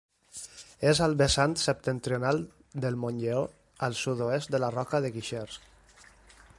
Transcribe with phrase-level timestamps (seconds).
[0.91, 2.41] És al vessant septentrional
[2.87, 3.45] del Montlleó,
[3.89, 5.61] al sud-oest de la Roca de Guixers.